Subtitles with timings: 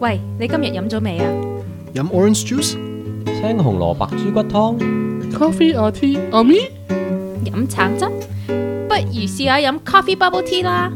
[0.00, 1.30] 喂，你今日饮咗未啊？
[1.94, 2.72] 饮 orange juice、
[3.24, 4.78] 青红萝卜猪骨汤，
[5.32, 6.70] coffee or tea or me？
[7.44, 8.06] 饮橙汁？
[8.88, 10.92] 不如试下饮 coffee bubble tea 啦。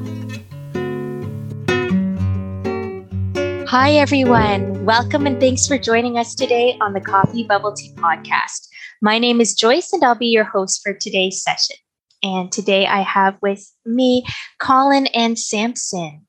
[3.69, 4.85] Hi, everyone.
[4.85, 8.69] Welcome and thanks for joining us today on the Coffee Bubble Tea podcast.
[9.03, 11.77] My name is Joyce, and I'll be your host for today's session.
[12.23, 14.25] And today I have with me
[14.59, 16.27] Colin and Samson.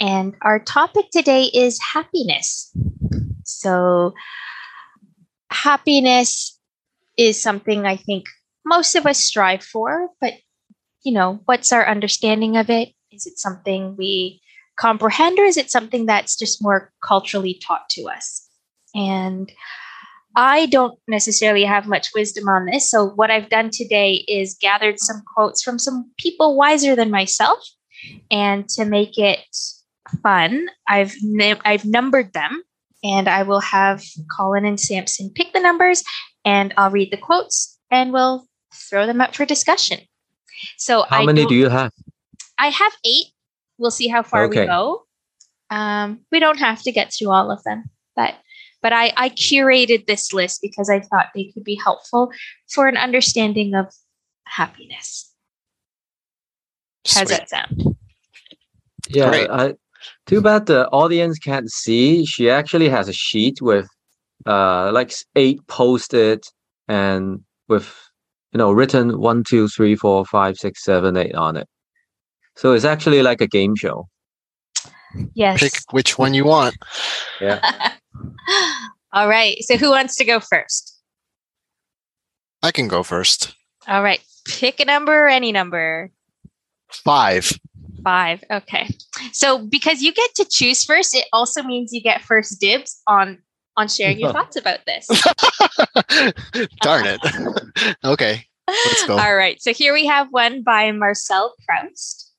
[0.00, 2.72] And our topic today is happiness.
[3.44, 4.12] So,
[5.50, 6.58] happiness
[7.16, 8.26] is something I think
[8.66, 10.34] most of us strive for, but
[11.04, 12.88] you know, what's our understanding of it?
[13.12, 14.40] Is it something we
[14.76, 18.48] comprehend or is it something that's just more culturally taught to us
[18.94, 19.52] and
[20.36, 24.98] i don't necessarily have much wisdom on this so what i've done today is gathered
[24.98, 27.58] some quotes from some people wiser than myself
[28.30, 29.40] and to make it
[30.22, 31.14] fun i've
[31.64, 32.62] i've numbered them
[33.02, 34.02] and i will have
[34.36, 36.02] colin and samson pick the numbers
[36.44, 39.98] and i'll read the quotes and we'll throw them up for discussion
[40.76, 41.92] so how I many don't- you have?
[42.58, 43.26] I have eight.
[43.76, 45.02] We'll see how far we go.
[45.68, 48.34] Um, we don't have to get through all of them, but
[48.84, 52.30] but I, I curated this list because I thought they could be helpful
[52.68, 53.86] for an understanding of
[54.44, 55.32] happiness.
[57.08, 57.38] How's Sweet.
[57.38, 57.96] that sound?
[59.08, 59.74] Yeah, I,
[60.26, 62.26] too bad the audience can't see.
[62.26, 63.88] She actually has a sheet with
[64.44, 66.46] uh like eight post-it
[66.86, 67.90] and with
[68.52, 71.66] you know written one, two, three, four, five, six, seven, eight on it.
[72.56, 74.08] So it's actually like a game show.
[75.32, 75.60] Yes.
[75.60, 76.76] Pick which one you want.
[77.40, 77.92] Yeah.
[79.12, 79.56] all right.
[79.62, 80.98] So who wants to go first?
[82.62, 83.54] I can go first.
[83.86, 84.20] All right.
[84.46, 86.10] Pick a number, any number.
[86.90, 87.52] Five.
[88.02, 88.44] Five.
[88.50, 88.88] Okay.
[89.32, 93.38] So because you get to choose first, it also means you get first dibs on
[93.76, 95.06] on sharing your thoughts about this.
[96.80, 97.96] Darn it.
[98.04, 98.46] okay.
[98.66, 99.18] Let's go.
[99.18, 99.60] All right.
[99.60, 102.32] So here we have one by Marcel Proust.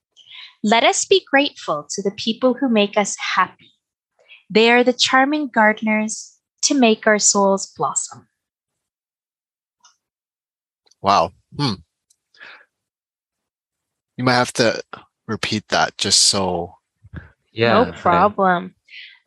[0.63, 3.71] Let us be grateful to the people who make us happy.
[4.49, 8.27] They are the charming gardeners to make our souls blossom.
[11.01, 11.31] Wow.
[11.57, 11.73] Hmm.
[14.17, 14.81] You might have to
[15.27, 16.75] repeat that just so.
[17.51, 17.85] Yeah.
[17.85, 18.75] no problem.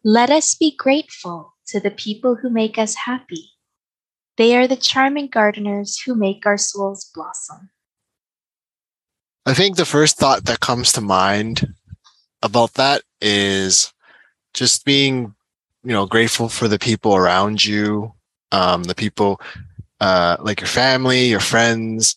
[0.05, 3.51] Let us be grateful to the people who make us happy.
[4.37, 7.71] They are the charming gardeners who make our souls blossom.
[9.45, 11.75] I think the first thought that comes to mind
[12.43, 13.93] about that is
[14.55, 15.35] just being,
[15.85, 18.13] you know, grateful for the people around you,
[18.53, 19.41] um, the people
[20.01, 22.17] uh, like your family, your friends,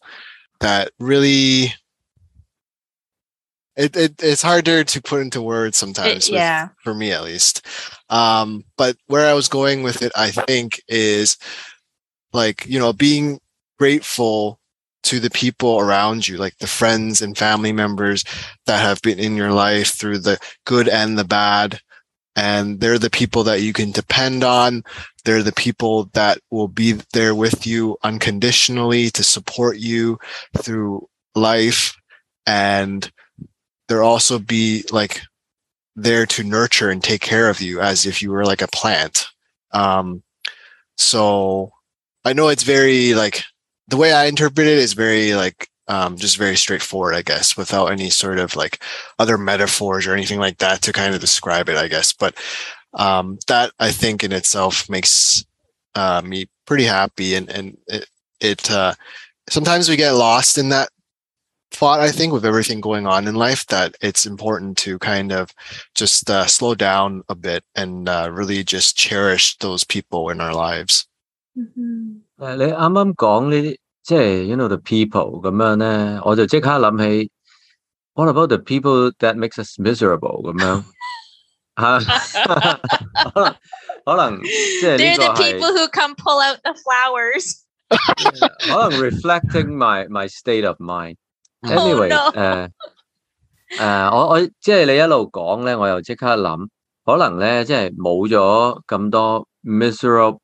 [0.59, 1.73] that really.
[3.77, 6.29] It, it it's harder to put into words sometimes.
[6.29, 6.69] with- yeah.
[6.83, 7.65] for me at least.
[8.09, 11.37] Um, but where I was going with it, I think, is
[12.33, 13.39] like, you know, being
[13.79, 14.59] grateful
[15.03, 18.23] to the people around you, like the friends and family members
[18.65, 21.79] that have been in your life through the good and the bad.
[22.35, 24.83] And they're the people that you can depend on.
[25.25, 30.17] They're the people that will be there with you unconditionally to support you
[30.57, 31.93] through life.
[32.45, 33.09] And
[33.87, 35.21] they'll also be like
[35.95, 39.27] there to nurture and take care of you as if you were like a plant.
[39.71, 40.23] Um,
[40.97, 41.71] so
[42.23, 43.43] I know it's very like
[43.87, 47.86] the way I interpret it is very like um, just very straightforward, I guess, without
[47.92, 48.82] any sort of like
[49.18, 52.12] other metaphors or anything like that to kind of describe it, I guess.
[52.12, 52.34] But
[52.94, 55.44] um, that I think in itself makes
[55.94, 58.08] uh, me pretty happy, and and it
[58.40, 58.94] it uh,
[59.48, 60.88] sometimes we get lost in that
[61.70, 62.00] thought.
[62.00, 65.54] I think with everything going on in life, that it's important to kind of
[65.94, 70.54] just uh, slow down a bit and uh, really just cherish those people in our
[70.54, 71.06] lives.
[71.56, 77.31] Mhm.诶，你啱啱讲呢啲， 即係 you know the people 咁樣咧，我就即刻諗起
[78.13, 80.83] ，what about the people that makes us miserable 咁樣
[81.77, 81.99] 嚇？
[83.33, 83.55] 可能
[84.05, 87.61] 可能即係 They're the people who come pull out the flowers.
[88.69, 91.17] 可能 reflecting my my state of mind。
[91.63, 92.31] Oh, Anyway，no.
[92.31, 92.69] 誒
[93.77, 96.67] 誒，我我即係你一路講咧，我又即刻諗，
[97.05, 100.39] 可能咧即係冇咗咁多 miserable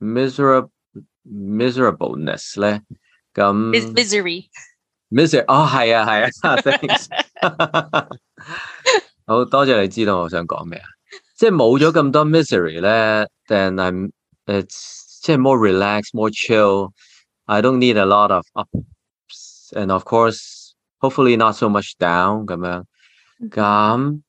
[0.00, 0.70] miserable
[1.28, 2.82] miserableness 咧，
[3.34, 4.46] 咁 mis misery
[5.10, 7.06] misery 哦係啊係啊，thanks，
[9.26, 10.86] 好多謝你知道我想講咩啊，
[11.36, 14.10] 即係冇咗咁多 misery 咧，then I'm
[14.46, 16.90] it's 即係 more relaxed more chill
[17.46, 22.46] I don't need a lot of ups and of course hopefully not so much down
[22.46, 22.84] 咁樣。
[23.50, 24.20] 咁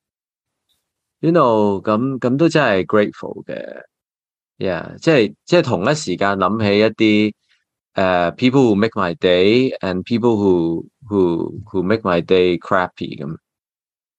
[1.20, 3.82] ，you know，咁咁都真係 grateful 嘅
[4.58, 7.34] ，yeah，即係即係同一時間諗起一啲
[7.96, 13.18] 誒、people who make my day and people who who who make my day crappy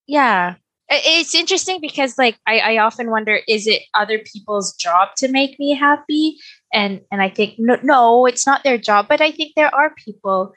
[0.07, 0.55] Yeah.
[0.87, 5.57] It's interesting because like I, I often wonder is it other people's job to make
[5.59, 6.37] me happy?
[6.71, 9.91] And and I think no no, it's not their job, but I think there are
[9.95, 10.53] people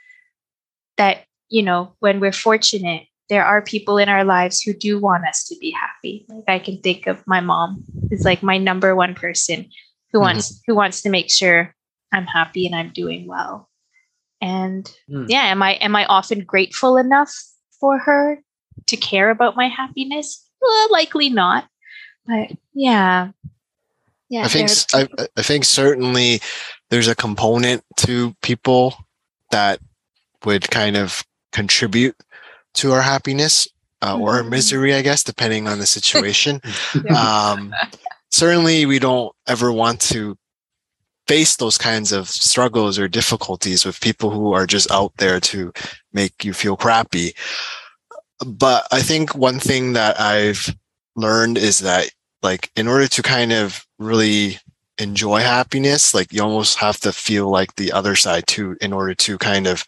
[0.98, 5.24] that, you know, when we're fortunate, there are people in our lives who do want
[5.26, 6.26] us to be happy.
[6.28, 9.64] Like I can think of my mom is like my number one person
[10.12, 10.22] who Mhm.
[10.22, 11.74] wants who wants to make sure
[12.12, 13.68] I'm happy and I'm doing well.
[14.40, 15.26] And Hmm.
[15.28, 17.32] yeah, am I am I often grateful enough
[17.80, 18.38] for her
[18.86, 20.44] to care about my happiness?
[20.60, 21.68] Well, likely not.
[22.26, 23.30] But yeah.
[24.28, 24.44] Yeah.
[24.44, 25.08] I think I,
[25.38, 26.40] I, think certainly
[26.90, 28.94] there's a component to people
[29.50, 29.80] that
[30.44, 32.14] would kind of contribute
[32.74, 33.66] to our happiness
[34.02, 34.50] uh, or our Mhm.
[34.50, 36.60] misery, I guess, depending on the situation.
[37.04, 37.50] Yeah.
[37.52, 37.74] um,
[38.30, 40.36] certainly, we don't ever want to
[41.28, 45.72] face those kinds of struggles or difficulties with people who are just out there to
[46.12, 47.34] make you feel crappy.
[48.44, 50.74] But I think one thing that I've
[51.14, 52.10] learned is that
[52.42, 54.58] like in order to kind of really
[54.98, 59.14] enjoy happiness like you almost have to feel like the other side too in order
[59.14, 59.84] to kind of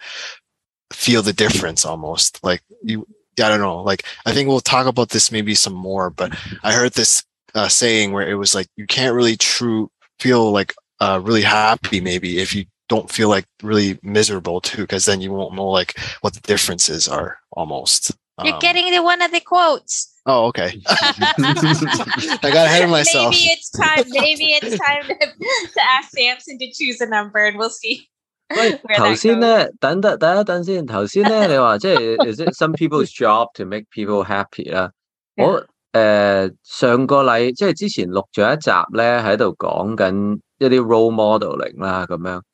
[0.93, 3.07] feel the difference almost like you
[3.43, 6.33] i don't know like i think we'll talk about this maybe some more but
[6.63, 9.91] i heard this uh, saying where it was like you can't really true
[10.21, 15.06] feel like uh, really happy maybe if you don't feel like really miserable too because
[15.06, 18.12] then you won't know like what the differences are almost
[18.44, 20.12] You're Um, getting to one of the quotes.
[20.28, 20.82] oh okay
[21.38, 24.06] i got ahead of myself Maybe it's time.
[24.10, 28.08] Maybe it's time to, to ask Samson to choose a number, and we'll see.
[28.56, 29.40] 喂， where 头 that 先 goes.
[29.40, 30.86] 咧，等等等一等先。
[30.86, 34.92] 头先咧，你话即系 is it some people's job to make people happy 啦？
[35.38, 42.45] 我诶、呃上个礼即系之前录咗一集咧，喺度讲紧 一啲 role modeling 啦，咁样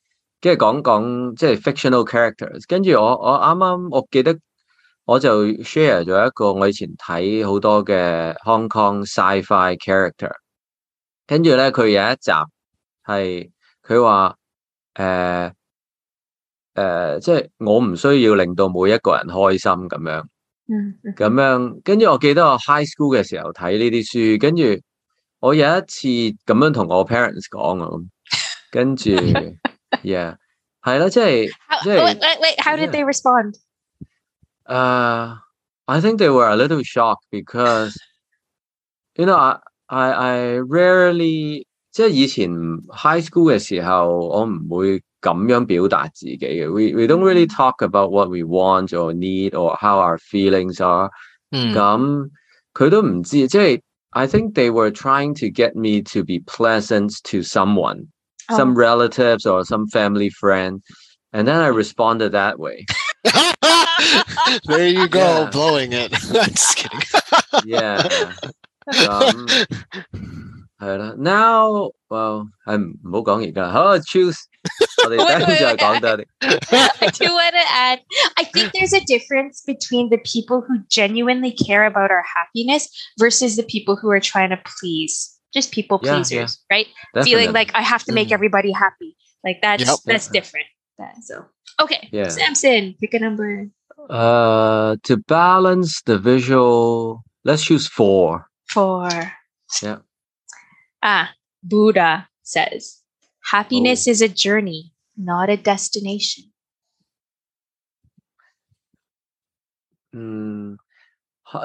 [0.41, 2.63] 跟住讲讲即系 fictional characters。
[2.67, 4.39] 跟住我我啱啱我记得
[5.05, 10.31] 我就 share 咗一个我以前睇好多嘅 Hong Kong sci-fi character。
[11.27, 12.31] 跟住咧，佢有一集
[13.05, 13.51] 系
[13.85, 14.35] 佢话
[14.93, 15.51] 诶
[16.75, 20.29] 诶、即系我唔需要令到每一个人开心咁样，
[20.69, 24.63] 嗯咁样跟住我记得我 high school 嘅时候睇呢啲书，跟住
[25.40, 28.08] 我有一次咁样同我 parents 讲啊，咁
[28.70, 29.10] 跟住，
[30.02, 30.36] yeah，
[30.82, 32.04] 系啦，即系 How, Yeah.
[32.04, 32.92] wait, wait, wait, how did Yeah.
[32.92, 33.54] they respond?
[34.64, 35.36] Uh,
[35.86, 37.96] I think they were a little shocked because,
[39.16, 39.58] you know, I
[39.88, 42.50] I, I rarely 即系以前
[42.90, 46.66] high school 嘅时候，我唔会咁样表达自己嘅。
[46.70, 51.10] We we don't really talk about what we want or need or how our feelings are。
[51.50, 52.30] 嗯咁
[52.72, 53.82] 佢都唔知，即系
[54.14, 58.08] I think they were trying to get me to be pleasant to someone,
[58.50, 58.74] some Oh.
[58.76, 60.82] relatives or some family friend,
[61.32, 62.84] and then I responded that way.
[64.66, 65.50] there you go, Yeah.
[65.50, 66.12] blowing it.
[66.12, 67.00] Just kidding.
[67.64, 68.02] yeah
[68.92, 69.66] 咁
[70.80, 71.14] 系啦。
[71.16, 74.36] Now well 系唔好讲而家，好 choose
[75.04, 76.26] 我哋等阵再讲多啲。
[77.00, 77.34] I do
[78.37, 82.87] I think there's a difference between the people who genuinely care about our happiness
[83.19, 86.15] versus the people who are trying to please, just people Yeah, yeah.
[86.17, 86.87] pleasers, right?
[87.23, 88.37] Feeling like I have to make Mm.
[88.37, 89.15] everybody happy.
[89.43, 89.99] Like that's Yep.
[90.05, 90.67] that's different.
[90.97, 91.45] That- so
[91.79, 92.29] okay, Yeah.
[92.29, 93.69] Samson, pick a number
[94.09, 98.47] uh to balance the visual, let's choose four.
[98.69, 99.09] four.
[99.83, 99.99] Yeah.
[101.03, 101.31] Ah,
[101.63, 103.01] Buddha says,
[103.51, 106.45] happiness is a journey, not a destination.
[110.15, 110.77] Mm,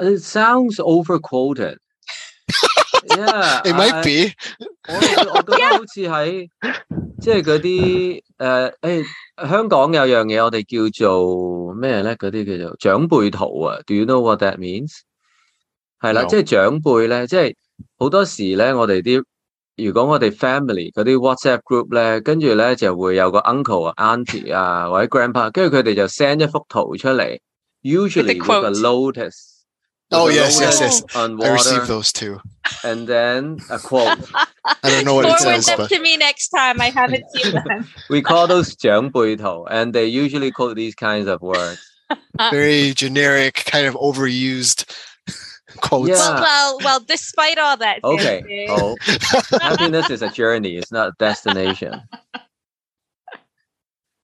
[0.03, 1.79] it sounds overquoted.
[3.17, 4.33] yeah, It might be.
[4.89, 6.49] 我我覺得好似喺
[7.21, 12.15] 即係嗰啲誒誒香港有樣嘢我哋叫做咩咧？
[12.17, 13.79] 嗰啲叫做長輩圖啊。
[13.87, 14.91] Do you know what that means？
[16.01, 17.55] 係啦，即係長輩咧，即係
[17.99, 19.23] 好多時咧，我哋啲
[19.77, 27.39] 如果我哋 family 嗰啲 WhatsApp group 咧，跟住咧就會有個 uncle 啊、auntie 啊或者 grandpa，跟住佢哋就 send 一幅圖出嚟
[27.82, 28.74] ，usually with a quote.
[28.78, 29.54] lotus。
[30.12, 31.16] Oh, with a yes, yes, lotus yes.
[31.18, 32.40] On I received water, those too.
[32.84, 34.18] and then a quote.
[34.34, 36.80] I don't know what it Forward says, them but to me next time.
[36.80, 37.88] I haven't seen them.
[38.10, 41.80] we call those 长辈图 and they usually quote these kinds of words.
[42.52, 44.86] very generic, kind of overused
[45.82, 46.10] quotes.
[46.10, 46.40] Yeah.
[46.40, 48.44] Well, well, well, despite all that, Okay.
[48.68, 48.96] Samson,
[49.52, 50.78] Oh, happiness is a journey.
[50.78, 52.02] It's not a destination.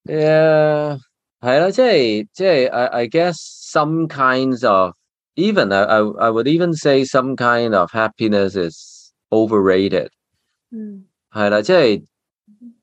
[0.07, 0.97] Yeah.
[1.41, 3.35] 系啦，即系即系 I I guess
[3.71, 4.93] some kinds of
[5.35, 5.97] even I I
[6.27, 10.09] I would even say some kind of happiness is overrated。
[10.71, 12.05] 嗯系啦，即系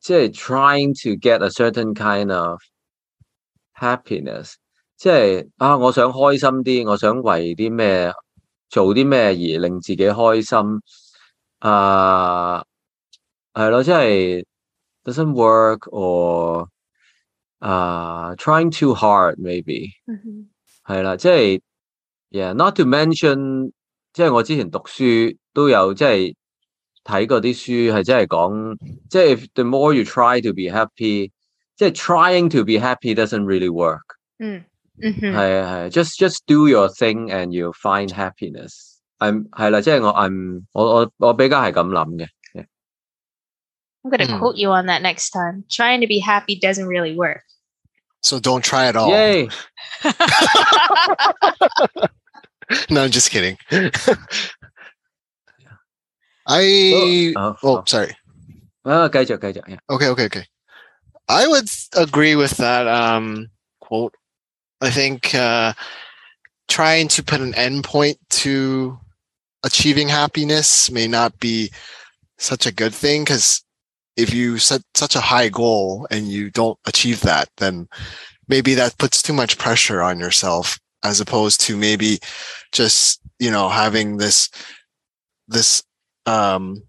[0.00, 2.60] 即系 trying to get a certain kind of
[3.78, 4.54] happiness，
[4.96, 8.12] 即系啊，我想开心啲，我想为啲咩
[8.68, 10.80] 做啲咩而令自己开心
[11.60, 12.64] 啊，
[13.54, 14.44] 系咯，即系
[15.04, 16.66] doesn't work or
[17.64, 19.88] 啊 trying too hard maybe。
[20.06, 20.48] 嗯哼
[20.84, 21.60] 系啦，即系，
[22.30, 23.72] yeah，not to mention，
[24.12, 26.34] 即系我之前读书都有即系
[27.04, 28.76] 睇过啲书系真系讲，
[29.10, 31.30] 即系 if the more you try to be happy，
[31.76, 34.02] 即系 trying to be happy doesn't really work。
[34.38, 34.64] 嗯
[35.02, 42.26] 嗯哼系啊系啊，just just do your thing and you find happiness。I'm 系啦，即系我 I'm 我我我比较系咁谂嘅。
[44.02, 44.38] I'm gonna Mm.
[44.40, 45.64] quote you on that next time.
[45.68, 47.42] Trying to be happy doesn't really work.
[48.25, 49.11] So don't try it all.
[49.11, 49.47] Yay.
[52.89, 53.55] no, I'm just kidding.
[56.47, 58.17] I oh, oh, oh, oh, sorry.
[58.83, 59.77] Oh, okay, okay, yeah.
[59.91, 60.45] okay, okay, okay.
[61.29, 64.15] I would agree with that um, quote.
[64.81, 65.73] I think uh,
[66.67, 68.97] trying to put an endpoint to
[69.63, 71.69] achieving happiness may not be
[72.39, 73.63] such a good thing because
[74.17, 77.87] if you set such a high goal and you don't achieve that, then
[78.47, 82.19] maybe that puts too much pressure on yourself as opposed to maybe
[82.71, 84.49] just, you know, having this,
[85.47, 85.83] this,
[86.25, 86.81] um,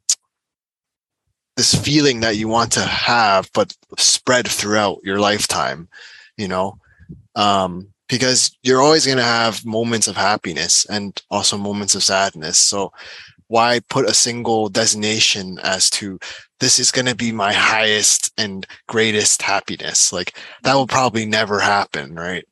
[1.56, 5.88] this feeling that you want to have, but spread throughout your lifetime,
[6.36, 6.78] you know,
[7.34, 12.58] um, because you're always going to have moments of happiness and also moments of sadness.
[12.58, 12.92] So
[13.48, 16.18] why put a single designation as to
[16.60, 20.12] this is going to be my highest and greatest happiness?
[20.12, 22.44] Like that will probably never happen, right?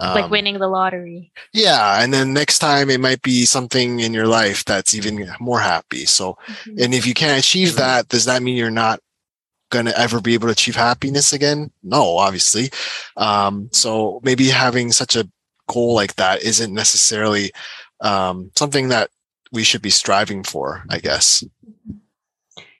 [0.00, 1.30] like Um, winning the lottery.
[1.52, 2.02] yeah.
[2.02, 6.04] And then next time it might be something in your life that's even more happy.
[6.04, 6.82] So Mhm.
[6.84, 7.76] and if you can't achieve Mhm.
[7.76, 9.00] that, does that mean you're not
[9.70, 11.70] going to ever be able to achieve happiness again?
[11.82, 12.70] No, obviously.
[13.16, 15.28] Um, so maybe having such a
[15.68, 17.52] goal like that isn't necessarily
[18.00, 19.08] um, something that
[19.54, 21.44] we should be striving for, I guess.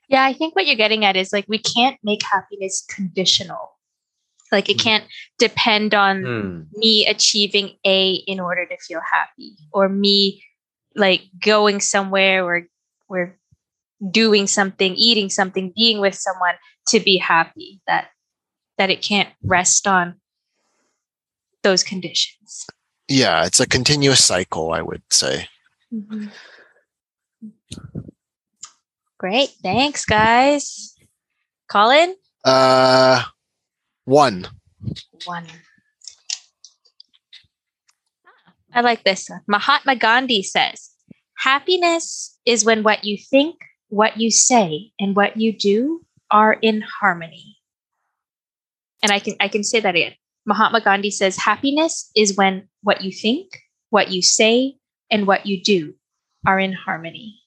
[0.08, 3.78] Yeah, I think what you're getting at is like we can't make happiness conditional.
[4.52, 4.82] Like it Mhm.
[4.82, 5.04] can't
[5.38, 6.78] depend on Hmm.
[6.78, 10.44] me achieving A in order to feel happy or me
[10.94, 12.66] like going somewhere or
[13.08, 13.38] or
[14.10, 16.54] doing something, eating something, being with someone
[16.88, 17.80] to be happy.
[17.86, 18.10] That
[18.78, 20.20] that it can't rest on
[21.62, 22.66] those conditions.
[23.08, 25.48] Yeah, it's a continuous cycle, I would say.
[29.18, 29.50] Great.
[29.62, 30.96] Thanks, guys.
[31.68, 32.14] Colin?
[32.44, 33.22] Uh,
[34.04, 34.46] one.
[35.24, 35.46] One.
[38.72, 39.40] I like this one.
[39.46, 40.90] Mahatma Gandhi says,
[41.38, 43.56] Happiness is when what you think,
[43.88, 47.56] what you say, and what you do are in harmony.
[49.02, 50.14] And I can I can say that again.
[50.46, 54.76] Mahatma Gandhi says happiness is when what you think, what you say,
[55.10, 55.94] and what you do
[56.46, 57.40] are in harmony.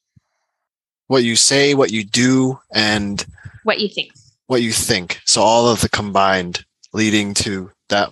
[1.08, 3.26] What you say, what you do, and
[3.64, 4.12] What you think.
[4.48, 5.22] what you think.
[5.26, 8.12] So all of the combined leading to that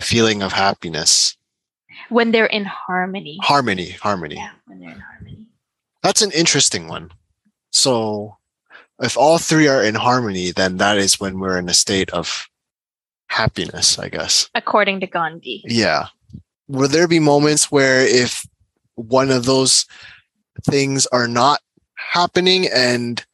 [0.00, 1.36] feeling of happiness.
[2.08, 3.38] When they're in harmony.
[3.42, 4.36] Harmony, harmony.
[4.36, 5.46] Yeah, when they're in harmony.
[6.02, 7.10] That's an interesting one.
[7.70, 8.36] So
[9.00, 12.48] if all three are in harmony, then that is when we're in a state of
[13.28, 14.48] happiness, I guess.
[14.54, 15.62] According to Gandhi.
[15.66, 16.06] Yeah.
[16.68, 18.46] Will there be moments where if
[18.94, 19.86] one of those
[20.64, 21.60] things are not
[22.10, 23.24] happening and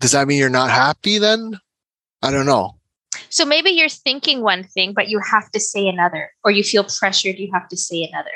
[0.00, 1.58] does that mean you're not happy then?
[2.22, 2.76] I don't know.
[3.28, 6.84] So maybe you're thinking one thing, but you have to say another, or you feel
[6.84, 8.30] pressured, you have to say another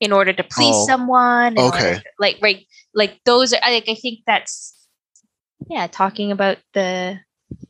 [0.00, 1.58] in order to please Oh, someone.
[1.58, 1.94] okay.
[1.94, 2.66] to- like, right.
[2.94, 4.74] Like those are, like, I think that's,
[5.70, 7.18] yeah, talking about the,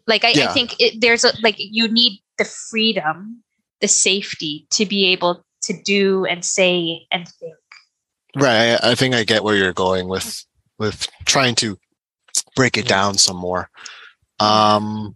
[0.06, 3.42] like, I, I think it, there's a, like, you need the freedom,
[3.80, 7.54] the safety to be able to do and say and think.
[8.34, 8.78] Right.
[8.82, 10.44] I, I think I get where you're going with
[10.81, 11.77] with trying to
[12.55, 13.69] break it down some more.
[14.39, 15.15] Um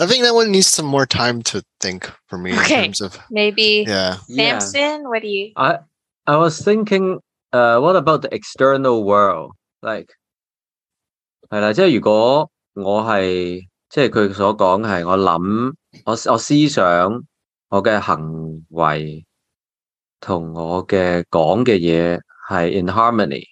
[0.00, 2.84] I think that one needs some more time to think for me Okay.
[2.86, 4.18] in terms of Maybe yeah.
[4.28, 4.58] Yeah.
[4.60, 5.52] Samson, what do you?
[5.56, 5.78] I
[6.26, 7.18] I was thinking,
[7.52, 9.52] uh, what about the external world?
[9.82, 10.10] Like
[11.50, 17.24] 系啦，即系如果我系即系佢所讲系我谂我我思想
[17.70, 19.24] 我嘅行为
[20.20, 22.20] 同我嘅讲嘅嘢
[22.50, 23.44] 系 in harmony，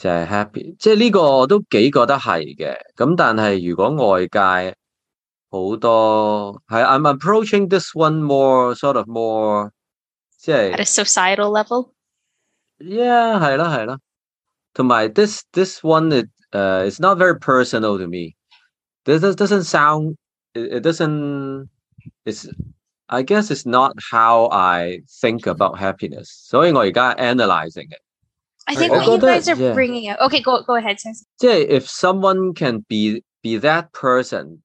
[0.00, 0.76] 就系 happy。
[0.78, 2.76] 即系呢个我都几觉得系嘅。
[2.96, 4.76] 咁但系如果外界
[5.50, 9.70] 好多系 I'm approaching this one more sort of more
[10.38, 11.90] 即 At a 系 societal level.
[12.78, 13.98] yeah 系啦系啦，
[14.74, 18.34] 同埋 this this one it uh it's not very personal to me.
[19.04, 20.16] This does- doesn't sound
[20.54, 21.68] it, it doesn't
[22.24, 22.46] it's
[23.08, 26.26] I guess it's not how I think about happiness.
[26.48, 28.00] 所以我而家 analyzing it.
[28.71, 29.73] I think what you guys are yeah.
[29.73, 30.19] bringing up.
[30.21, 30.97] Okay, go go ahead.
[31.41, 34.63] Yeah, if someone can be be that person,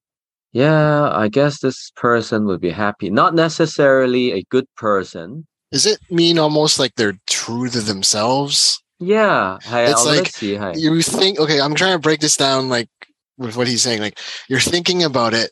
[0.52, 3.10] yeah, I guess this person would be happy.
[3.10, 5.46] Not necessarily a good person.
[5.72, 8.80] Does it mean almost like they're true to themselves?
[8.98, 11.38] Yeah, it's I'll like see, you think.
[11.38, 12.88] Okay, I'm trying to break this down, like
[13.36, 14.00] with what he's saying.
[14.00, 15.50] Like you're thinking about it,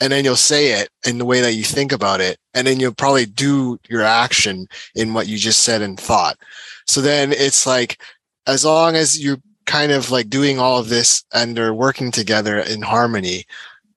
[0.00, 2.80] and then you'll say it in the way that you think about it, and then
[2.80, 6.36] you'll probably do your action in what you just said and thought.
[6.86, 8.02] So then it's like,
[8.46, 12.58] as long as you're kind of like doing all of this and they're working together
[12.58, 13.44] in harmony,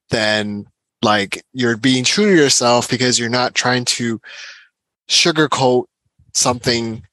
[0.09, 0.65] then
[1.01, 4.19] like you're being true to yourself because you're not trying to
[5.09, 5.85] sugarcoat
[6.33, 7.03] something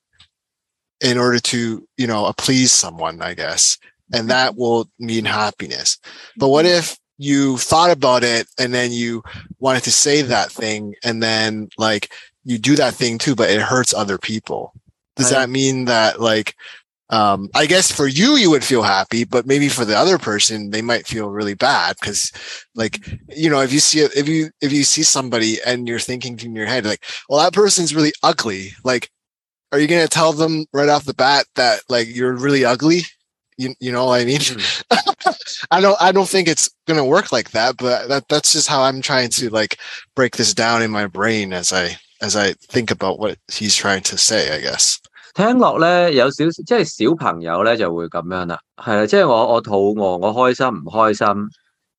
[1.00, 3.78] in order to, you know, please someone, I guess.
[4.12, 4.28] And mm-hmm.
[4.28, 5.98] that will mean happiness.
[6.36, 6.78] But what mm-hmm.
[6.78, 9.22] if you thought about it and then you
[9.58, 12.12] wanted to say that thing and then like
[12.44, 14.72] you do that thing too, but it hurts other people?
[15.22, 16.54] Does that mean that like
[17.10, 20.70] um I guess for you you would feel happy, but maybe for the other person
[20.70, 22.32] they might feel really bad because
[22.74, 22.98] like
[23.28, 26.54] you know if you see if you if you see somebody and you're thinking in
[26.54, 29.10] your head like well that person's really ugly like
[29.72, 33.00] are you gonna tell them right off the bat that like you're really ugly?
[33.58, 34.40] You, you know what i mean?
[35.70, 38.82] I don't i don't think it's gonna work like that but that that's just how
[38.82, 39.78] i'm trying to like
[40.16, 44.02] break this down in my brain as i as i think about what he's trying
[44.04, 45.00] to say i guess
[45.34, 51.48] 聽落咧有少少，即係小朋友咧就會咁樣啦，係啊，即係我我肚餓，我開心唔開心，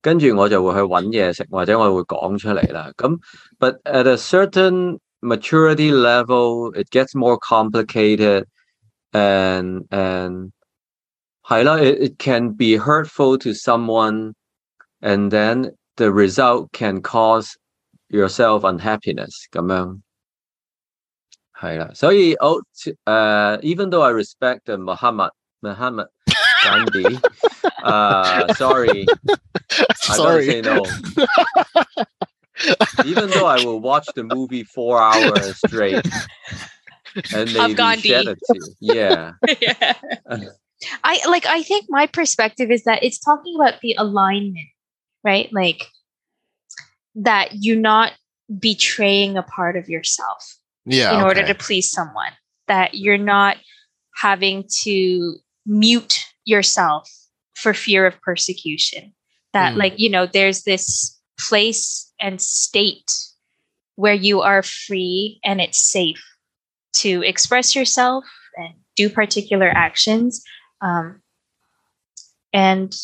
[0.01, 2.91] 跟住我就會去揾嘢食，或者我會講出嚟啦。
[2.95, 3.17] 咁
[3.57, 8.45] ，but at a certain maturity level, it gets more complicated,
[9.13, 10.51] and and
[11.43, 14.33] 係啦，it it can be hurtful to someone,
[15.01, 17.53] and then the result can cause
[18.09, 20.02] yourself unhappiness 咁樣。
[21.62, 26.06] 系啦，所以我诶、uh, even though I respect the Muhammad Muhammad
[26.64, 27.18] Gandhi,
[27.82, 29.36] uh, sorry, I
[29.74, 30.46] gotta Sorry.
[30.46, 30.84] say no.
[33.04, 36.04] even though I will watch the movie four hours straight
[37.34, 38.08] and maybe Gandhi.
[38.08, 38.62] shed a tear.
[38.80, 39.94] Yeah, yeah.
[41.02, 44.68] I like I think my perspective is that it's talking about the alignment,
[45.24, 45.48] right?
[45.52, 45.86] Like
[47.16, 48.12] that you're not
[48.60, 52.31] betraying a part of yourself yeah in order to please someone.
[52.67, 53.57] That you're not
[54.15, 57.09] having to mute yourself
[57.55, 59.13] for fear of persecution.
[59.53, 59.77] That Mm.
[59.77, 63.11] like, you know, there's this place and state
[63.95, 66.23] where you are free and it's safe
[66.93, 68.25] to express yourself
[68.57, 70.43] and do particular actions.
[70.81, 71.21] Um,
[72.53, 72.95] and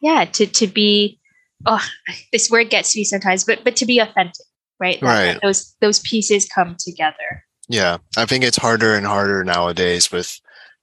[0.00, 1.18] yeah, to to be
[1.66, 1.84] oh
[2.32, 4.46] this word gets me sometimes, but but to be authentic,
[4.80, 5.00] right?
[5.00, 5.42] That- that Right.
[5.42, 7.44] those those pieces come together.
[7.68, 10.38] Yeah, I think it's harder and harder nowadays with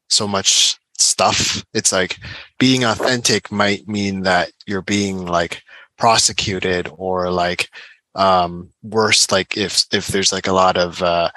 [0.10, 1.64] so much stuff.
[1.74, 2.18] It's like
[2.60, 5.62] being authentic might mean that you're being like
[5.98, 7.70] prosecuted or like
[8.16, 11.30] um worse like if if there's like a lot of uh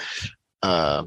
[0.63, 1.05] uh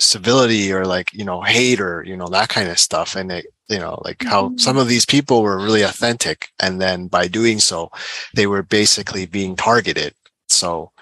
[0.00, 3.46] civility or like you know hate or you know that kind of stuff and it
[3.68, 4.60] you know like how Mhm.
[4.60, 7.90] some of these people were really authentic and then by doing so
[8.34, 10.12] they were basically being targeted
[10.48, 10.92] so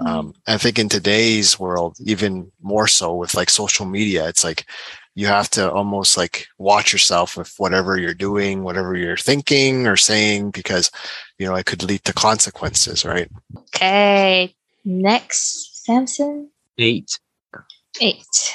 [0.00, 4.66] um, I think in today's world, even more so with like social media, it's like
[5.14, 9.96] you have to almost like watch yourself with whatever you're doing, whatever you're thinking or
[9.96, 10.90] saying, because
[11.38, 13.30] you know it could lead to consequences, right?
[13.56, 14.54] Okay.
[14.84, 16.50] Next, Samson.
[16.78, 17.18] eight.
[18.00, 18.54] Eight.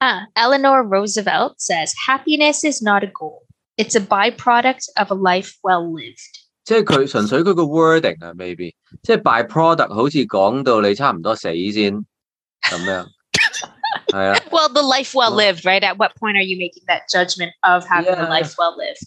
[0.00, 3.42] Ah, Eleanor Roosevelt says happiness is not a goal.
[3.76, 6.39] It's a byproduct of a life well lived.
[6.63, 11.93] 即系佢纯粹佢个 wording 啊，maybe 即系 by product 好似讲到你差唔多死先
[12.61, 13.05] 咁样，
[14.11, 14.39] 系啊。
[14.51, 15.83] Well, the life well Well- lived, right?
[15.83, 18.29] At what point are you making that judgment of having a Yeah.
[18.29, 19.05] life well lived?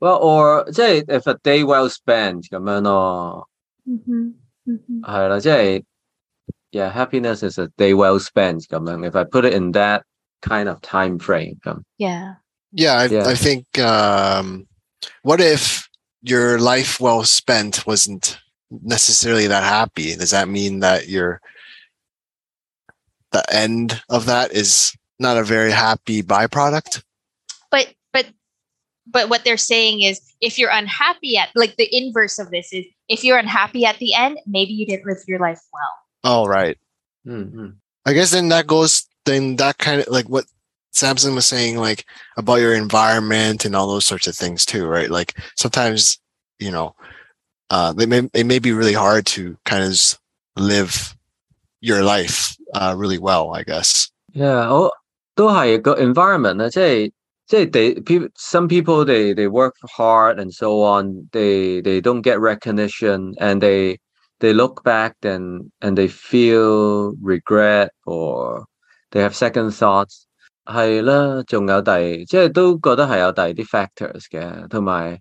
[0.00, 3.48] Well, or 即系 if a day well spent 咁样咯，
[3.86, 4.34] Mm-hmm.
[4.66, 5.00] Mm-hmm.
[5.02, 5.84] 系啦，即系
[6.72, 9.04] yeah happiness is a day well spent 咁样。
[9.10, 10.02] If I put it in that
[10.42, 12.34] kind of time frame 咁， Yeah.
[12.70, 13.26] Yeah, I, Yeah.
[13.26, 13.64] I think.
[13.78, 14.66] Um,
[15.22, 15.88] what if
[16.23, 18.39] your life well spent wasn't
[18.71, 20.15] necessarily that happy?
[20.15, 21.41] Does that mean that your
[23.31, 27.03] the end of that is not a very happy byproduct?
[27.69, 28.27] But but
[29.05, 32.85] but what they're saying is if you're unhappy at like the inverse of this is
[33.09, 35.93] if you're unhappy at the end, maybe you didn't live your life well.
[36.23, 36.77] Oh, right.
[37.27, 37.69] Mm-hmm.
[38.05, 40.45] I guess then that goes then that kind of like what
[40.92, 42.04] Samson was saying, like
[42.36, 45.10] about your environment and all those sorts of things too, right?
[45.10, 46.18] Like sometimes,
[46.58, 46.94] you know,
[47.70, 50.18] uh, they may it may be really hard to kind of just
[50.56, 51.14] live
[51.80, 54.10] your life uh, really well, I guess.
[54.32, 54.90] Yeah，我
[55.34, 57.12] 都系个 environment 啊，即系
[57.46, 62.40] 即系 they people some people they they work hard and so on they they don't get
[62.40, 63.98] recognition and they
[64.40, 68.64] they look back and and they feel regret or
[69.12, 70.26] they have second thoughts
[70.64, 75.18] 系啦，仲有第即系都觉得系有第二啲 factors 嘅，同埋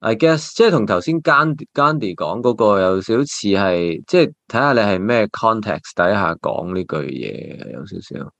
[0.00, 8.32] I guess 即系同头先 Gandhi Gandhi 讲嗰个有少少似系即系睇下你系咩 context 底下讲呢句嘢有少少。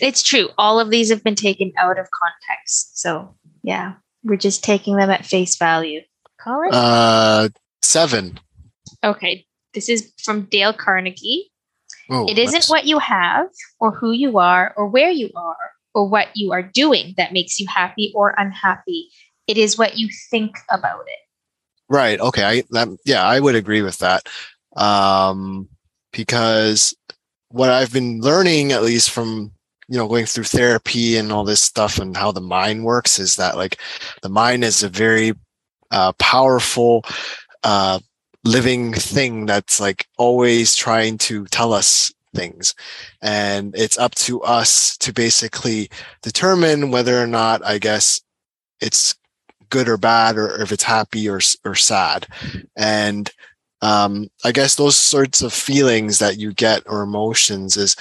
[0.00, 0.48] It's true.
[0.56, 2.98] All of these have been taken out of context.
[3.00, 6.02] So yeah, we're just taking them at face value.
[6.42, 6.70] Colin?
[6.72, 7.48] Uh,
[7.82, 8.38] seven.
[9.02, 9.46] okay.
[9.72, 11.50] This is from Dale Carnegie.
[12.10, 13.48] Oh, It isn't that's- what you have
[13.80, 15.56] or who you are or where you are
[15.93, 19.09] or what you are doing that makes you happy or unhappy.
[19.47, 21.19] It is what you think about it.
[21.89, 22.19] Right.
[22.19, 22.43] Okay.
[22.43, 24.27] I that, yeah, I would agree with that.
[24.75, 25.67] Um,
[26.13, 26.95] because
[27.49, 29.51] what I've been learning, at least from
[29.89, 33.35] you know going through therapy and all this stuff and how the mind works, is
[33.35, 33.79] that like
[34.21, 35.33] the mind is a very
[35.91, 37.03] uh, powerful
[37.63, 37.99] uh,
[38.45, 42.75] living thing that's like always trying to tell us things.
[43.21, 45.89] And it's up to us to basically
[46.21, 48.21] determine whether or not i guess
[48.79, 49.15] it's
[49.69, 52.27] good or bad or if it's happy or or sad.
[52.75, 53.29] And
[53.81, 57.95] um i guess those sorts of feelings that you get or emotions is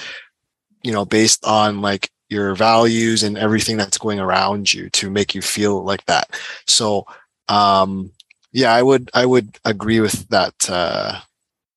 [0.83, 5.35] you know based on like your values and everything that's going around you to make
[5.35, 6.39] you feel like that.
[6.67, 7.05] So
[7.49, 8.13] um
[8.53, 11.21] yeah i would i would agree with that uh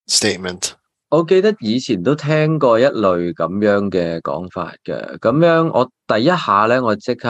[0.07, 0.75] statement
[1.13, 7.30] 我記得以前都聽過一類咁樣嘅講法嘅，咁樣我第一下咧，我即刻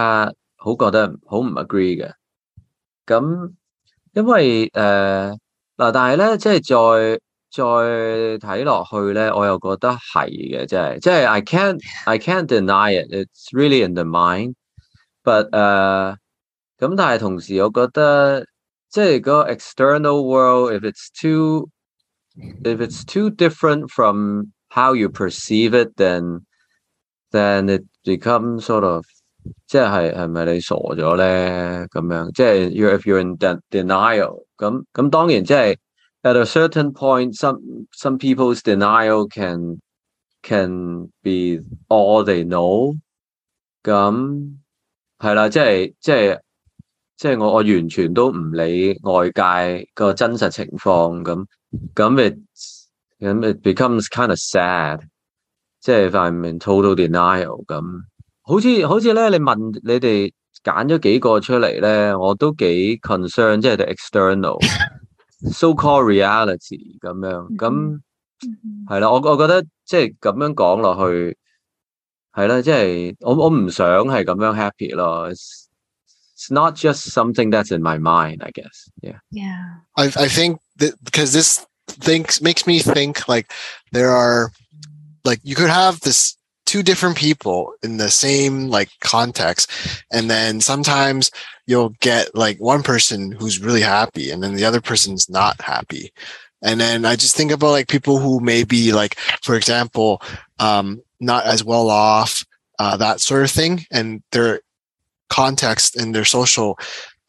[0.55, 2.09] 好覺得好唔 agree 嘅。
[3.05, 3.51] 咁
[4.13, 5.37] 因為誒
[5.75, 7.19] 嗱、但係咧，即係再
[7.51, 7.63] 再
[8.47, 13.11] 睇落去咧，我又覺得係嘅，即係即系 I can't I can't deny it.
[13.11, 14.53] It's really in the mind.
[15.25, 16.15] But 誒、
[16.79, 18.45] 咁，但係同時我覺得
[18.89, 21.67] 即係嗰個 external world if it's too
[22.64, 26.46] if it's too different from how you perceive it, then
[27.32, 29.04] then it becomes sort of
[29.66, 31.86] 即系系咪你傻咗咧？
[31.88, 35.76] 咁样即系 you're if you're in de- denial，咁咁当然即系
[36.22, 37.58] at a certain point, some
[37.92, 39.80] some people's denial can
[40.42, 42.96] can be all they know。
[43.82, 44.56] 咁
[45.18, 46.40] 系啦，即系即系
[47.23, 51.45] 即係我我完全都唔理外界個真實情況咁。
[51.95, 52.37] 咁 it
[53.17, 54.99] 咁 it becomes kind of sad，
[55.79, 57.81] 即係 if I'm in total denial 咁，
[58.43, 60.33] 好似好似咧，你問你哋
[60.65, 64.59] 揀咗幾個出嚟咧，我都幾 concern，即係 the external
[65.49, 67.99] so called reality 咁樣，咁
[68.89, 71.37] 係啦，我我覺得即係咁樣講落去
[72.33, 75.29] 係啦，即係我我唔想係咁樣 happy 咯。
[76.43, 78.89] It's, it's not just something that's in my mind, I guess.
[79.01, 79.19] Yeah.
[79.31, 79.75] Yeah.
[79.95, 83.51] I, I think that because this thinks makes me think like
[83.93, 84.51] there are
[85.23, 89.69] like you could have this two different people in the same like context
[90.11, 91.31] and then sometimes
[91.65, 96.11] you'll get like one person who's really happy and then the other person's not happy
[96.63, 100.21] and then i just think about like people who may be like for example
[100.59, 102.45] um not as well off
[102.79, 104.61] uh that sort of thing and their
[105.29, 106.77] context and their social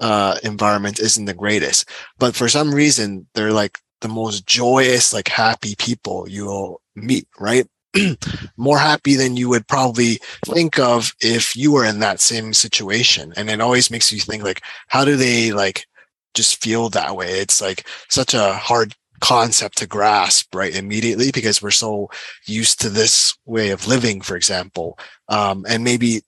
[0.01, 1.89] uh environment isn't the greatest.
[2.19, 7.67] But for some reason they're like the most joyous like happy people you'll meet right?
[8.57, 13.33] More happy than you would probably think of if you were in that same situation.
[13.37, 15.87] And it always makes you think like how do they like
[16.35, 17.39] just feel that way?
[17.41, 22.11] It's like such a hard concept to grasp right immediately because we're so
[22.47, 24.99] used to this way of living for example.
[25.29, 26.23] Um, and maybe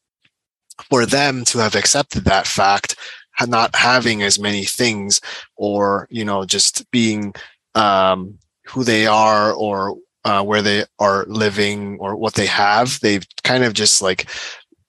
[0.90, 2.96] for them to have accepted that fact
[3.36, 5.22] ha- not having as many things
[5.56, 7.34] or you know just being
[7.76, 9.96] um, who they are or
[10.26, 14.30] uh, where they are living or what they have they've kind of just like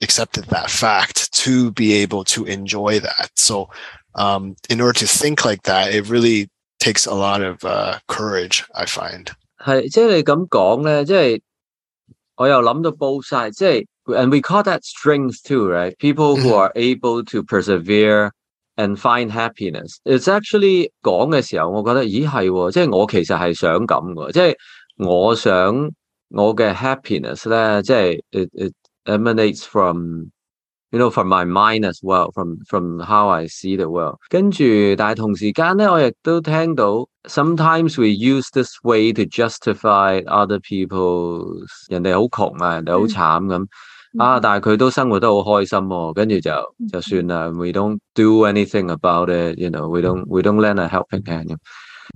[0.02, 3.68] accepted that fact to be able to enjoy that so
[4.14, 6.48] um, in order to think like that it really
[6.80, 9.30] takes a lot of uh, courage i find
[9.64, 11.40] 系即系你咁讲咧，即系
[12.34, 15.96] 我又谂到 both sides，即系 and we call that strength too, right?
[15.98, 16.58] People who Mhm.
[16.58, 18.30] are able to persevere
[18.76, 19.98] and find happiness.
[20.04, 24.54] It's actually 讲嘅时候，我觉得咦系喎，即系我其实系想咁嘅，即系
[24.98, 25.90] 我想
[26.30, 28.72] 我嘅 happiness 咧，即系 it it
[29.04, 30.26] emanates from
[30.90, 34.16] you know from my mind as well, from from how I see the world。
[34.30, 34.64] 跟住，
[34.96, 43.66] 但系同时间咧，我亦都听到 sometimes we use this way to justify other people's 人哋好穷啊，人哋好惨咁。
[44.18, 44.38] 啊！
[44.40, 47.48] 但系佢都生活得好开心喎，跟住就就算啦。
[47.48, 49.88] We don't do anything about it, you know.
[49.88, 51.56] We don't we don't lend a helping hand 咁。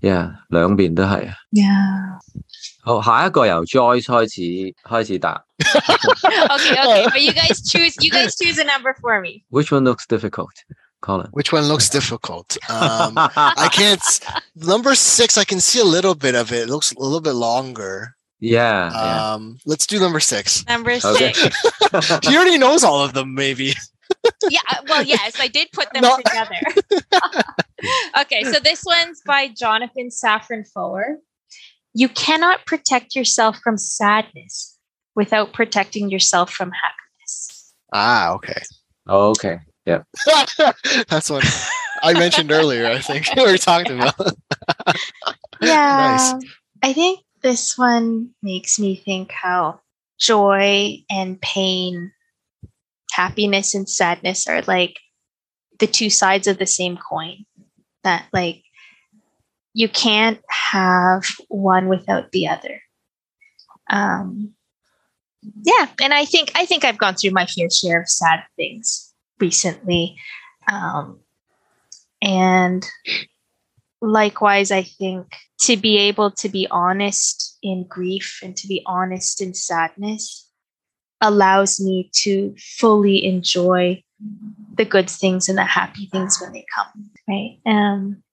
[0.03, 1.35] Yeah，两边都系啊。
[1.53, 2.19] Yeah.
[2.83, 4.41] 好，下一个由 Joyce 开始
[4.89, 5.43] 开始答。
[5.59, 7.09] Okay, okay.
[7.09, 9.43] But you guys choose you guys choose a number for me.
[9.51, 10.53] Which one looks difficult,
[11.01, 11.29] Colin?
[11.33, 12.57] Which one looks difficult?
[12.69, 14.01] Um, I can't.
[14.03, 14.21] s-
[14.55, 16.65] Number six, I can see a little bit of it.
[16.65, 18.17] It looks a little bit longer.
[18.42, 19.34] Yeah, yeah.
[19.34, 20.66] Um, let's do number six.
[20.68, 21.32] Number Okay.
[21.34, 21.56] six.
[22.28, 23.74] He already knows all of them, maybe.
[24.50, 26.18] yeah, uh, well, yes, I did put them No.
[26.18, 26.56] together.
[28.22, 31.18] okay, so this one's by Jonathan Safran Foer.
[31.94, 34.78] You cannot protect yourself from sadness
[35.16, 37.74] without protecting yourself from happiness.
[37.94, 38.62] Ah, okay.
[39.08, 39.60] okay.
[39.86, 40.04] Yeah.
[41.10, 41.44] That's what
[42.02, 42.88] I mentioned earlier.
[42.88, 44.16] I think we were talking about.
[45.62, 45.98] Yeah.
[45.98, 46.34] Nice.
[46.82, 49.82] I think this one makes me think how
[50.20, 52.12] joy and pain,
[53.12, 55.00] happiness and sadness are like
[55.80, 57.46] the two sides of the same coin.
[58.04, 58.64] That like
[59.74, 62.82] you can't have one without the other.
[63.90, 64.54] Um
[65.64, 69.14] yeah, and I think I think I've gone through my fair share of sad things
[69.40, 70.16] recently.
[70.72, 71.20] Um
[72.22, 72.88] and
[74.02, 79.42] likewise i think to be able to be honest in grief and to be honest
[79.42, 80.50] in sadness
[81.22, 84.02] allows me to fully enjoy
[84.76, 87.60] the good things and the happy things when they come right?
[87.66, 88.24] Um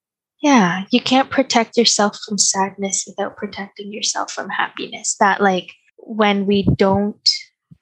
[0.41, 5.15] yeah you can't protect yourself from sadness without protecting yourself from happiness.
[5.19, 7.29] That like when we don't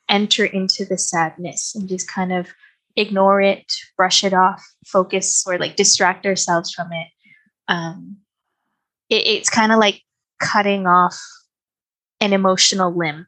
[0.10, 2.48] enter into the sadness and just kind of
[2.96, 7.08] ignore it brush it off focus or like distract ourselves from it
[7.69, 8.19] um,
[9.09, 10.03] it, it's kind of like
[10.41, 11.19] cutting off
[12.21, 13.27] an emotional limb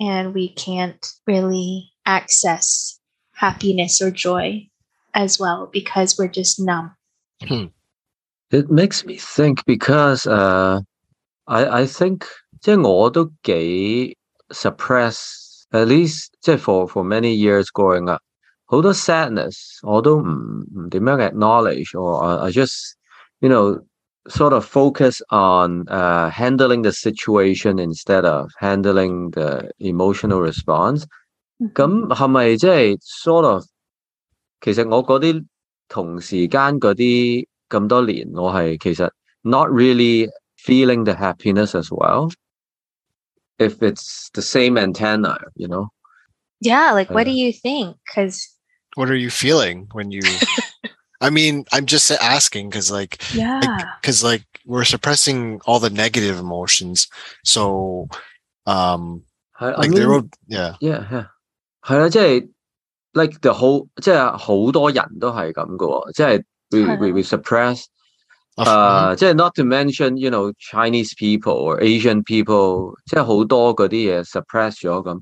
[0.00, 2.98] and we can't really access
[3.32, 4.66] happiness or joy
[5.14, 6.94] as well because we're just numb
[8.50, 10.80] It makes me think because uh,
[11.46, 12.24] I I think
[12.60, 14.16] 即系我都几
[14.50, 18.22] suppress at least 即系 for for many years growing up
[18.66, 22.94] 好多 sadness 我都唔唔点样 acknowledge or I, I just
[23.40, 23.80] you know
[24.28, 31.04] sort of focus on uh, handling the situation instead of handling the emotional response
[31.74, 33.64] 咁系咪即系 sort of
[34.60, 35.44] 其实我嗰啲
[35.88, 39.10] 同时间嗰啲咁多年，我系其实
[39.42, 42.30] not really feeling the happiness as well.
[43.58, 45.88] If it's the same antenna, you know.
[46.60, 48.48] yeah like what do Uh, you think because
[48.96, 50.22] What are you feeling when you?
[51.20, 53.60] I mean, I'm just asking because, like, yeah
[54.00, 57.06] because like we're suppressing all the negative emotions.
[57.44, 58.08] So,
[58.66, 59.22] um,
[59.58, 60.74] 系 I like there mean, will, yeah.
[60.80, 61.26] yeah, yeah.
[61.82, 62.48] 系啦，即系
[63.14, 67.84] like the whole，即系好多人都系咁嘅喎，即系 we 系 we we suppress。
[68.56, 75.20] Of- 诶，即系 not to mention you know Chinese people or Asian people，即系好多嗰啲嘢 suppress 咗咁。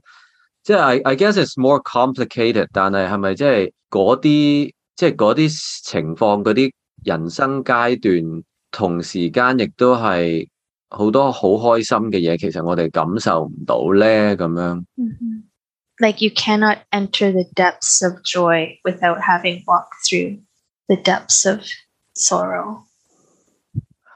[0.62, 6.72] 即系 I I guess it's more complicated，但系系咪即系嗰啲 即系嗰啲情况嗰啲
[7.04, 10.48] 人生阶段，同时间亦都系
[10.90, 14.84] 好多好开心嘅嘢，其实我哋感受唔到咧咁样。
[14.96, 15.42] Mhm.
[16.02, 20.38] like you cannot enter the depths of joy without having walked through
[20.88, 21.60] the depths of
[22.16, 22.84] sorrow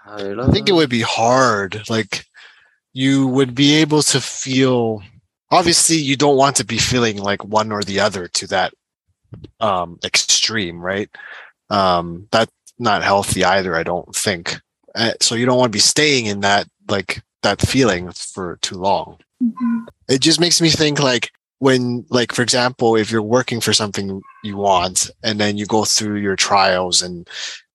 [0.07, 0.47] 系咯。
[0.47, 1.89] I think it would be hard.
[1.89, 2.25] Like
[2.93, 5.03] you would be able to feel
[5.51, 8.73] obviously you don't want to be feeling like one or the other to that
[9.60, 11.10] um extreme, right?
[11.70, 14.60] Um that's not healthy either, I don't think.
[14.96, 18.76] Uh, so you don't want to be staying in that like that feeling for too
[18.76, 19.18] long.
[20.10, 24.22] It just makes me think like when like for example, if you're working for something
[24.44, 27.28] you want and then you go through your trials and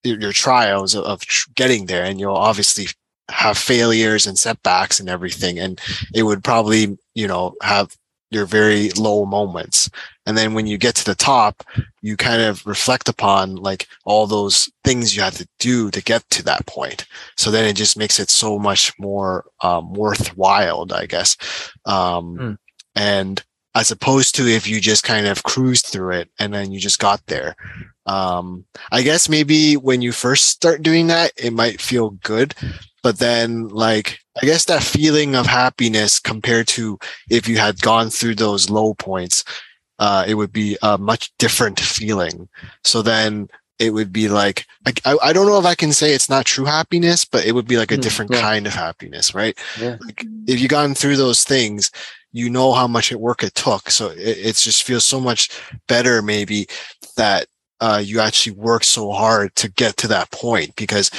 [0.02, 1.22] your your trials of, of
[1.54, 2.86] getting there and you'll obviously
[3.28, 5.80] have failures and setbacks and everything and
[6.14, 7.96] it would probably you know have
[8.30, 9.90] your very low moments
[10.26, 11.62] and then when you get to the top
[12.02, 16.28] you kind of reflect upon like all those things you had to do to get
[16.30, 21.06] to that point so then it just makes it so much more um, worthwhile i
[21.06, 21.36] guess
[21.86, 22.58] um, Mm.
[22.94, 23.42] and
[23.74, 26.98] as opposed to if you just kind of cruised through it and then you just
[26.98, 27.54] got there.
[28.06, 32.54] Um, I guess maybe when you first start doing that, it might feel good,
[33.02, 38.08] but then like I guess that feeling of happiness compared to if you had gone
[38.08, 39.44] through those low points,
[39.98, 42.48] uh, it would be a much different feeling.
[42.84, 44.66] So then it would be like,
[45.04, 47.66] I, I don't know if I can say it's not true happiness, but it would
[47.68, 48.40] be like a Mm, different yeah.
[48.40, 49.58] kind of happiness, right?
[49.74, 49.98] Yeah.
[50.00, 51.90] Like if you've gone through those things,
[52.32, 53.90] you know how much work it took.
[53.90, 55.50] So it, it just feels so much
[55.88, 56.66] better maybe
[57.16, 57.46] that
[57.80, 61.10] uh, you actually worked so hard to get to that point because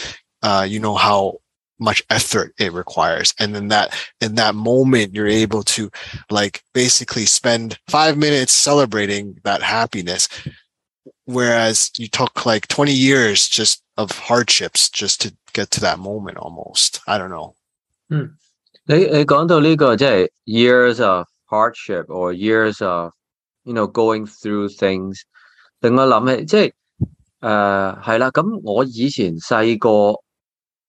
[0.44, 1.40] uh, you know how
[1.79, 3.35] much effort it requires.
[3.39, 5.91] And then that in that moment you're able to
[6.31, 10.29] like basically spend five minutes celebrating that happiness.
[11.25, 16.39] Whereas you took like 20 years just of hardships just to get to that moment
[16.39, 17.01] almost.
[17.07, 17.55] I don't know.
[18.85, 23.13] 你你讲到呢个即系 years of hardship or years of
[23.63, 25.21] you know going through things，
[25.81, 26.73] 令我谂起即系
[27.41, 28.31] 诶系啦。
[28.31, 30.19] 咁我以前细个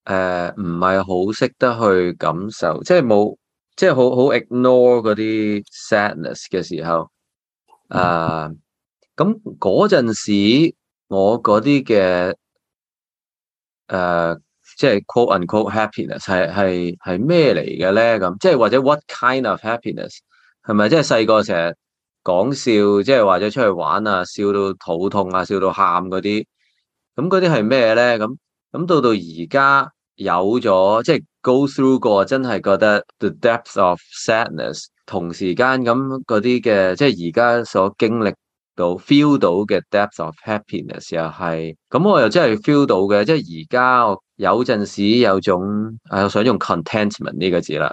[0.08, 3.36] 誒唔係好識得去感受，即係冇
[3.76, 7.10] 即係好好 ignore 嗰啲 sadness 嘅時候，
[7.90, 8.56] 誒
[9.16, 10.74] 咁嗰陣時
[11.08, 12.34] 我嗰啲嘅
[13.88, 14.40] 誒。
[14.76, 18.18] 即係 quote unquote happiness 係係係咩嚟嘅咧？
[18.20, 20.18] 咁即係或者 what kind of happiness
[20.62, 21.74] 係咪即係細個成日
[22.22, 26.46] 講笑，即係或者出去玩啊，笑到肚痛啊，笑到喊嗰啲，
[27.16, 28.18] 咁嗰啲係咩咧？
[28.18, 28.36] 咁
[28.70, 38.34] 咁到到而家有咗即係 go through 過，真係覺得 the depth of sadness，同時間咁嗰啲嘅即係而家所經歷
[38.76, 45.60] 到 feel 到嘅 depth of happiness 又係，咁我又真係 feel 到嘅，即係而家我有陣時有種
[46.10, 47.92] 誒，我想用 contentment 呢個字啦，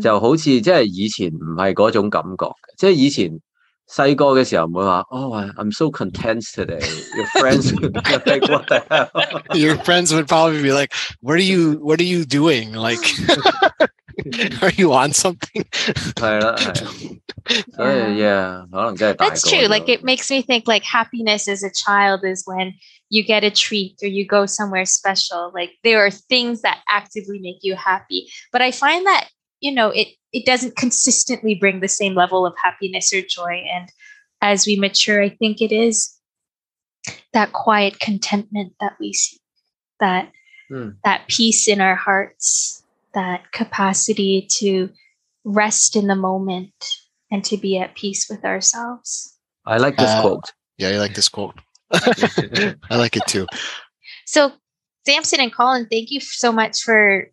[0.00, 2.46] 就好似即係以前唔係嗰種感覺，
[2.78, 3.30] 即係以前
[3.91, 9.57] 细个嘅时候唔会话，哦，I'm so content today。Your friends would be like what the hell？
[9.57, 11.79] Your friends would probably be like, "What are you?
[11.81, 12.73] What are you doing?
[12.73, 12.99] Like,
[14.61, 15.63] are you on something?"
[16.15, 16.91] 系啦，系啊，
[17.77, 19.67] 所以 yeah，可能真系大个 That's true.
[19.69, 22.73] Like 咗 it makes me think like happiness as a child is when
[23.09, 25.49] you get a treat or you go somewhere special.
[25.53, 28.27] Like there are things that actively make you happy.
[28.51, 29.29] But I find that,
[29.62, 33.64] you know, it it doesn't consistently bring the same level of happiness or joy.
[33.72, 33.88] And
[34.42, 36.18] as we mature, I think it is
[37.32, 39.38] that quiet contentment that we see,
[40.00, 40.30] that
[40.68, 40.90] Hmm.
[41.04, 44.88] that peace in our hearts, that capacity to
[45.44, 46.72] rest in the moment
[47.30, 49.36] and to be at peace with ourselves.
[49.66, 51.60] I like this Uh, quote。Yeah, I like this quote.
[51.92, 53.46] I like it too.
[54.24, 54.52] So,
[55.04, 57.30] Samson and Colin, thank you so much for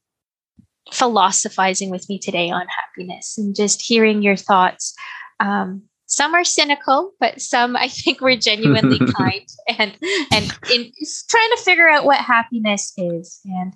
[0.94, 4.94] philosophizing with me today on happiness and just hearing your thoughts.
[5.40, 9.48] Um, some are cynical, but some I think were genuinely kind
[9.78, 9.96] and
[10.32, 10.92] and in
[11.30, 13.40] trying to figure out what happiness is.
[13.46, 13.74] And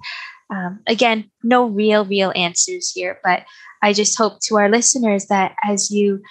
[0.49, 3.43] um, again, no real real answers here, but
[3.83, 6.21] I just hope to our listeners that as you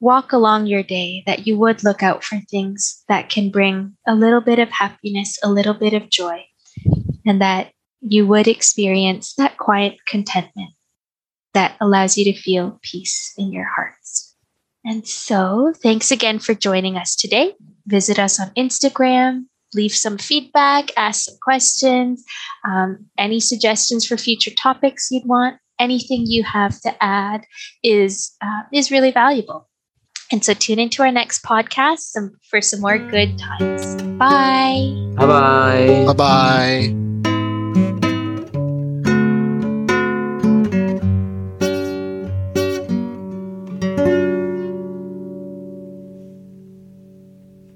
[0.00, 4.14] walk along your day that you would look out for things that can bring a
[4.14, 6.44] little bit of happiness, a little bit of joy,
[7.24, 7.70] and that
[8.06, 10.70] you would experience that quiet contentment
[11.54, 14.34] that allows you to feel peace in your hearts.
[14.84, 17.54] And so, thanks again for joining us today.
[17.86, 22.22] Visit us on Instagram, leave some feedback, ask some questions,
[22.68, 25.56] um, any suggestions for future topics you'd want.
[25.80, 27.44] Anything you have to add
[27.82, 29.68] is uh, is really valuable.
[30.30, 32.16] And so tune into our next podcast
[32.48, 34.02] for some more good times.
[34.18, 34.92] Bye.
[35.16, 36.04] Bye.
[36.06, 37.03] Bye bye.